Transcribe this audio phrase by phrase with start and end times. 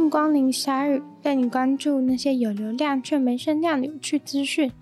[0.00, 4.72] 迎光临鲨语，带你关注那些有流量却没声量的有趣资讯。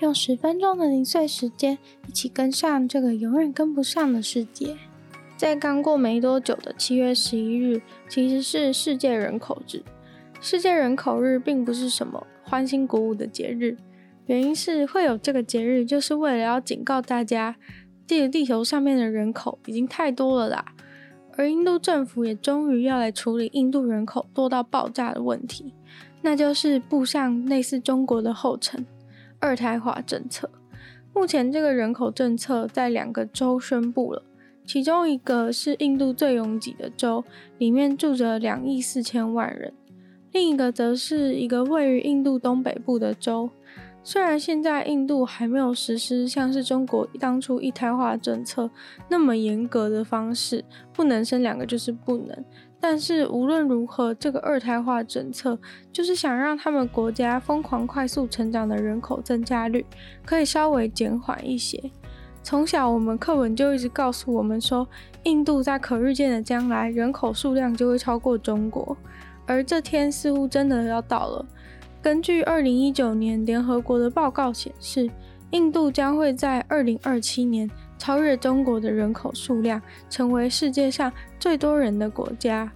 [0.00, 1.78] 用十分钟的零碎时间，
[2.08, 4.76] 一起跟上这个永远跟不上的世界。
[5.36, 9.80] 在刚过没多久的七月十一日，其实是世界人口日。
[10.40, 13.76] 世界人口日并不是什么欢欣鼓舞的节日，
[14.26, 17.54] 原因是会有这个节日，就是为了要警告大家，
[18.08, 20.73] 这个地球上面的人口已经太多了啦。
[21.36, 25.74] 而印度政府也终于要来处理印度人口多到爆炸的问题，
[26.22, 28.86] 那就是步向类似中国的后尘——
[29.40, 30.48] 二胎化政策。
[31.12, 34.22] 目前这个人口政策在两个州宣布了，
[34.64, 37.24] 其中一个是印度最拥挤的州，
[37.58, 39.72] 里面住着两亿四千万人；
[40.32, 43.50] 另一个则是一个位于印度东北部的州。
[44.06, 48.70] 虽然现在印度还没有实施像是中国当初一胎化政策
[49.08, 52.44] 那么严格的方式，不能生两个就是不能，
[52.78, 55.58] 但是无论如何，这个二胎化政策
[55.90, 59.84] 就是想让他们国家疯狂快速成长的人口增加率
[60.26, 61.82] 可以稍微减缓一些。
[62.42, 64.86] 从小我们课本就一直告诉我们说，
[65.22, 68.94] 印度在可预见的将来人口数量就会超过中国，
[69.46, 71.46] 而这天似乎真的要到了。
[72.04, 75.08] 根据二零一九年联合国的报告显示，
[75.52, 81.10] 印度将会在二零二七年超越中国的人口数量，成为世界上
[81.40, 82.70] 最多人的国家。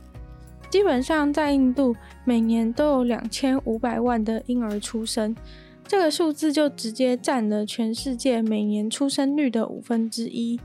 [0.70, 5.36] 基本上，在印度每年都有两千五百万的婴儿出生，
[5.86, 10.58] 这个数字就直接占了全世界每年出生率的五分之一。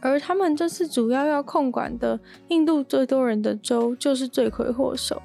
[0.00, 5.22] 而他们这次主要要控管的印度最多人的州，就是罪魁祸首。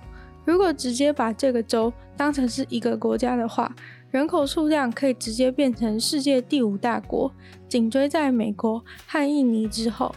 [0.49, 3.71] 如果直接把这个州当成是一个国家的话，
[4.09, 7.31] 人口数量可以直接变成世界第五大国，
[7.67, 10.11] 紧追在美国和印尼之后。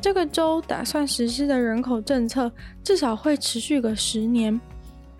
[0.00, 2.50] 这个州打算实施的人口政策
[2.82, 4.58] 至少会持续个十年。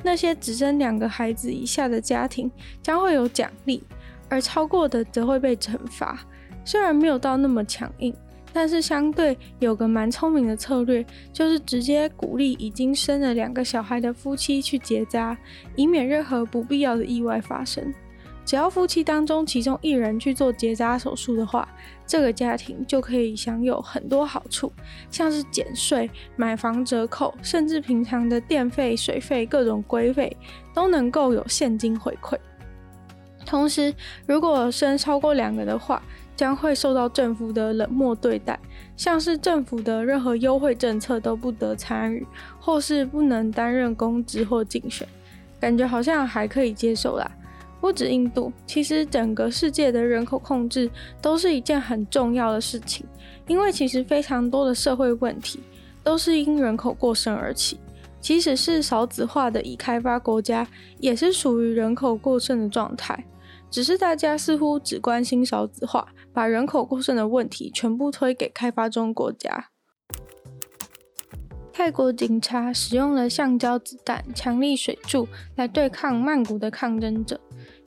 [0.03, 2.51] 那些只生两个孩子以下的家庭
[2.83, 3.83] 将会有奖励，
[4.31, 6.19] 而超过的则会被惩罚。
[6.65, 8.15] 虽然没有到那么强硬。
[8.53, 15.37] 但是相对有个蛮聪明的策略，就是直接鼓励已经生了两个小孩的夫妻去结扎，
[15.75, 17.93] 以免任何不必要的意外发生。
[18.45, 21.67] 只要夫妻当中其中一人去做结扎手术的话，
[22.05, 24.73] 这个家庭就可以享有很多好处，
[25.11, 30.37] 像是减税、买房折扣，甚至平常的电费、水费、各种规费
[30.75, 32.37] 都能够有现金回馈。
[33.47, 33.95] 同时，
[34.27, 36.03] 如果生超过两个的话，
[36.35, 38.59] 将会受到政府的冷漠对待，
[38.97, 42.27] 像是政府的任何优惠政策都不得参与，
[42.59, 45.07] 或是不能担任公职或竞选，
[45.61, 47.31] 感觉好像还可以接受啦。
[47.81, 50.89] 不止印度，其实整个世界的人口控制
[51.21, 53.05] 都是一件很重要的事情，
[53.49, 55.59] 因为其实非常多的社会问题
[56.05, 57.81] 都是因人口过剩而起，
[58.21, 60.65] 即使是少子化的已开发国家，
[60.99, 63.25] 也是属于人口过剩的状态。
[63.73, 69.71] 只是大家似乎只关心少子化，把人口过剩的问题全部推给开发中国家。
[71.73, 77.41] 泰国警察使用了橡胶子弹、强力水柱来对抗曼谷的抗争者，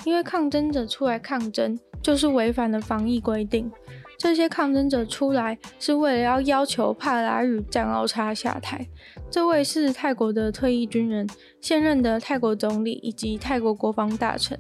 [0.04, 3.72] 因为抗争者出来抗争就是违反了防疫规定。
[4.18, 8.88] 这些抗争者出来是为了要要求帕拉育酱奥差下台。
[9.30, 11.30] 这位是泰国的退役军人，
[11.62, 14.60] 现任的泰国总理以及泰国国防大臣。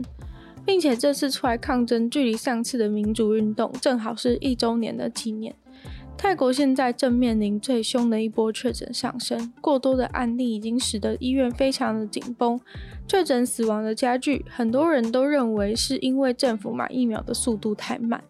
[0.65, 5.55] 并且这次出来抗争，距离上次的民主运动正好是一周年的纪念。
[6.17, 12.59] 泰国现在正面临最凶的一波确诊上升，过多的案例已经使得医院非常的紧绷，
[13.05, 18.23] 确诊死亡的加剧，很多人都认为是因为政府买疫苗的速度太慢。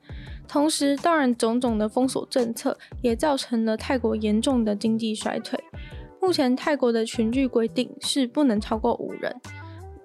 [0.47, 5.59] 同时，当然种种的封锁政策也造成了泰国严重的经济衰退。
[6.19, 9.35] 目前泰国的群聚规定是不能超过五人。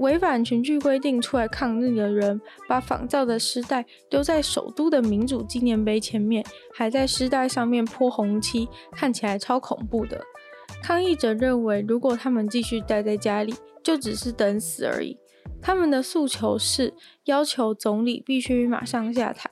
[0.00, 6.44] 违反群聚规定出来抗议的人，把仿造的丝带丢在首都的民主纪念碑前面，
[6.74, 10.22] 还在丝带上面泼红漆，看起来超恐怖的。
[10.82, 15.18] 抗议者认为，如果他们继续待在家里，就只是等死而已。
[15.60, 16.94] 他们的诉求是
[17.26, 19.50] 要求总理必须马上下台。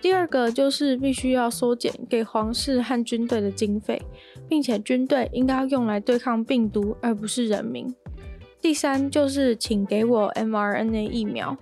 [0.00, 4.00] 第二个就是必须要缩减给皇室和军队的经费，
[4.48, 7.92] 并且军队应该要用来对抗病毒，而不是人民。
[8.60, 11.56] 第三就是，请给我 mRNA 疫苗。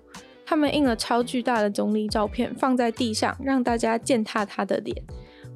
[0.45, 4.97] 他们印了超巨大的总理照片放在地上，让大家践踏他的脸。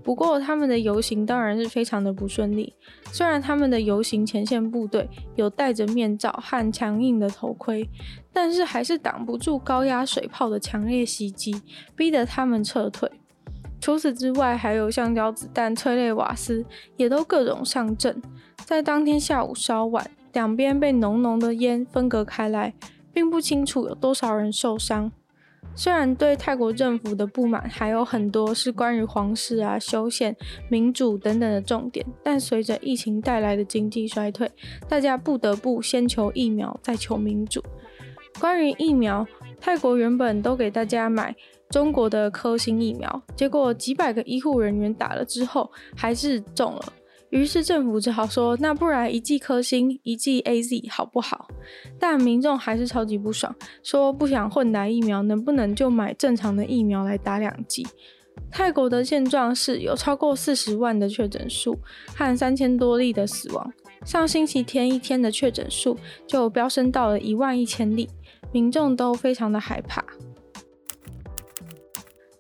[0.04, 2.74] 不过，他们的游行当然是非常的不顺利。
[3.12, 7.88] 虽然他们的游行前线部队有戴着面罩和强硬的头盔，
[8.32, 11.62] 但是还是挡不住高压水炮的强烈袭击，
[11.96, 13.10] 逼得他们撤退。
[13.80, 16.64] 除此之外，还有橡胶子弹、催泪瓦斯，
[16.96, 18.20] 也都各种上阵。
[18.64, 20.10] 在当天下午稍晚。
[20.32, 22.74] 两边被浓浓的烟分隔开来，
[23.12, 25.12] 并不清楚有多少人受伤。
[25.74, 30.36] 虽然对泰国政府的不满还有很多是关于皇室啊、修宪、
[30.68, 34.50] 民主等等的重点，但随着疫情带来的经济衰退，
[34.88, 37.62] 大家不得不先求疫苗，再求民主。
[38.38, 39.26] 关于疫苗，
[39.60, 41.34] 泰国原本都给大家买
[41.70, 46.92] 中国的科兴疫苗，结果几百个医护人员打了之后还是中了。
[47.32, 51.48] 于是政府只好说，那不然一剂科兴，一剂 AZ 好不好？
[51.98, 57.86] 但民众还是超级不爽，说不想混打疫苗，能不能就买正常的疫苗来打两剂？
[58.50, 61.78] 泰国的现状是有超过四十万的确诊数
[62.14, 63.72] 和三千多例的死亡，
[64.04, 65.96] 上星期天一天的确诊数
[66.26, 68.10] 就飙升到了一万一千例，
[68.52, 70.04] 民众都非常的害怕。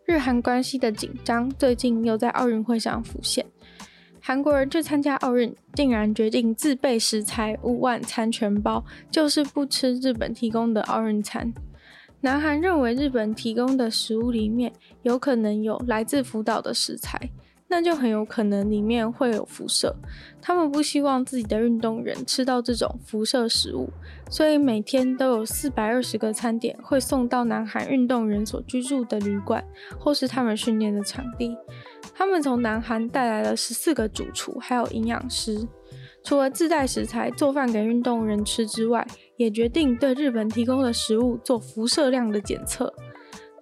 [0.04, 3.46] 日韩关系的紧张最近又在奥运会上浮现。
[4.24, 11.52] 韩国人去参加奥运，竟然决定自备食材，五万餐全包，就是不吃日本提供的奥运餐。
[12.20, 14.72] 南韩认为日本提供的食物里面
[15.02, 17.18] 有可能有来自福岛的食材，
[17.66, 19.96] 那就很有可能里面会有辐射。
[20.40, 23.90] 他们不希望自己的运动员吃到这种辐射食物，
[24.30, 29.64] 所以每天都有四百二十个餐点会送到南韩运动员所居住的旅馆
[29.98, 31.56] 或是他们训练的场地。
[32.14, 35.66] 他们从南韩带来了十四个主厨，还有营养师。
[36.24, 39.06] 除了自带食材做饭给运动员吃之外，
[39.36, 42.94] 也决定对日本提供的食物做辐射量的检测。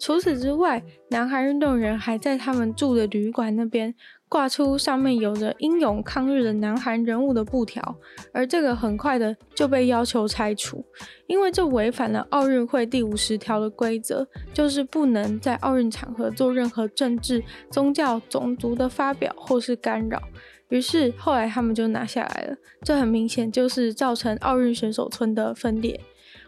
[0.00, 3.94] 除此之外，南韩运动员还在他们住的旅馆那边
[4.30, 7.96] 挂出上面有着英勇抗日的南韩人物的布条，
[8.32, 10.82] 而这个很快的就被要求拆除，
[11.26, 20.22] 因为这违反了奥运会第五十条的规则，就是不能在奥运场合做任何政治、宗教、种族的发表或是干扰。
[20.70, 26.00] 于是后来他们就拿下来了，这很明显就是造成奥运选手村的分裂。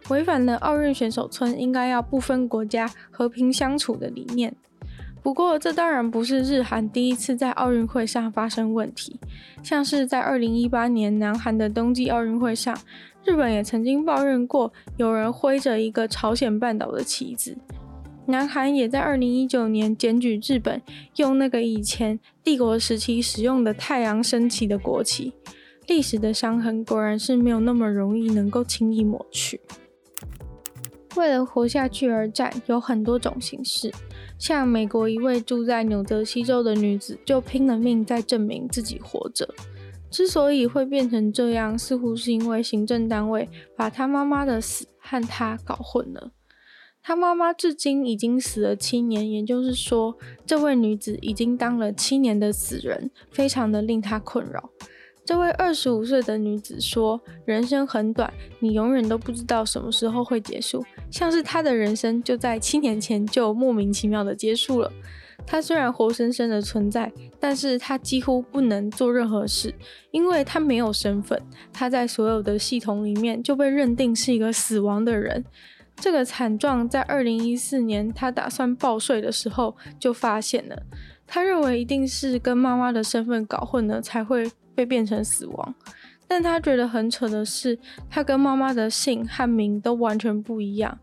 [0.09, 4.55] 违反了奥运选手村应该要不分国家和平相处的理念。
[5.23, 9.21] 不过，这当然不是日韩第一次在奥运会上发生问题。
[9.63, 12.77] 像是在2018年南韩的冬季奥运会上，
[13.25, 17.57] 日本也曾经抱怨过有人挥着一个朝鲜半岛的旗子。
[18.27, 20.83] 南韩也在2019年检举日本
[21.17, 25.33] 用那个以前帝国时期使用的太阳升起的国旗。
[25.87, 29.61] 历史的伤痕果然是没有那么容易能够轻易抹去。
[31.17, 33.93] 为了活下去而战，有很多种形式。
[34.39, 39.49] 像美国一位住在纽泽西州的女子，就拼了命在证明自己活着。
[40.11, 46.33] 之所以会变成这样，似乎是因为行政单位把她妈妈的死和她搞混了。
[47.03, 54.71] 她妈妈至今已经死了七年，也就是说，这位女子已经当了七年的死人，非常的令她困扰。
[55.25, 60.85] 这位二十五岁的女子说：“人生很短，你永远都不知道什么时候会结束。
[61.13, 64.93] 像是她的人生就在七年前就莫名其妙的结束了。
[65.47, 69.73] 她虽然活生生的存在，但是她几乎不能做任何事，
[70.11, 71.41] 因为她没有身份。
[71.73, 75.45] 她在所有的系统里面就被认定是一个死亡的人。
[75.95, 80.83] 这个惨状在二零一四年她打算报税的时候就发现了。
[81.29, 85.75] 她认为一定是跟妈妈的身份搞混了才会。”被变成死亡，
[86.27, 87.79] 但他觉得很扯的是，
[88.11, 90.99] 他跟妈妈的姓和名都完全不一样。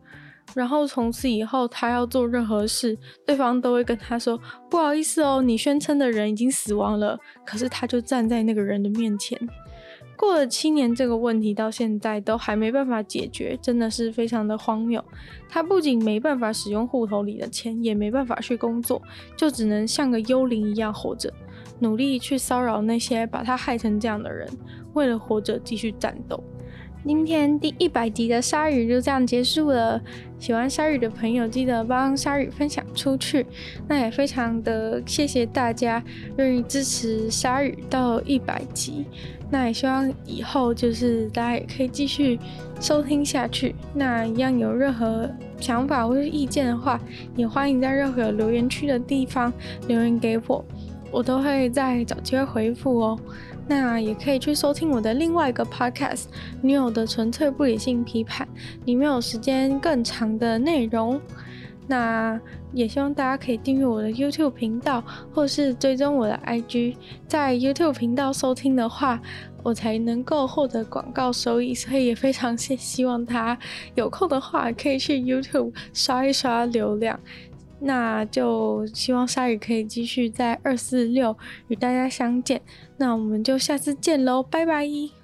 [0.56, 4.36] 然后从此以后，他要做任何事，对方都会跟他说
[4.68, 9.40] ：“不好意思哦，你宣称的人已经死亡了。”可是他就站在那个人的面前。
[10.18, 15.04] 过了七年，这个问题到现在都还没办法解决，真的是非常的荒谬。
[15.48, 19.00] 他不仅没办法使用户头里的钱，也没办法去工作，
[19.38, 21.32] 就只能像个幽灵一样活着。
[21.80, 24.48] 努力去骚扰那些把他害成这样的人，
[24.94, 26.44] 为了活着继续战斗。
[27.06, 30.00] 今天第一百集的鲨鱼就这样结束了。
[30.38, 33.46] 喜欢鲨鱼的朋友，记得帮鲨鱼分享出去。
[33.88, 36.04] 那也非常的谢谢大家
[36.38, 39.06] 愿意支持鲨鱼到一百集。
[39.50, 42.38] 那也希望以后就是大家也可以继续
[42.82, 43.74] 收听下去。
[43.94, 47.00] 那一样有任何想法或是意见的话，
[47.36, 49.52] 也欢迎在任何有留言区的地方
[49.88, 50.64] 留言给我。
[51.12, 53.20] 我都会再找机会回复哦。
[53.68, 56.24] 那也可以去收听我的另外一个 podcast
[56.62, 58.48] 《女友的纯粹不理性批判》，
[58.86, 61.22] 里面有时间更长的内容。
[61.88, 62.40] 那
[62.72, 66.96] 也希望大家可以订阅我的 YouTube 频道，或是追踪我的 IG。
[67.28, 69.20] 在 YouTube 频道收听的话，
[69.64, 73.62] 我才能够获得广告收益，所以也非常希希望大家
[73.96, 77.20] 有空的话可以去 YouTube 刷一刷流量。
[77.80, 82.62] 那就希望鲨鱼可以继续在二四六与大家相见，
[82.98, 85.19] 那我们就下次见喽，拜拜。